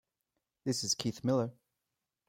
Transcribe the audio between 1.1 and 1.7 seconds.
Miller.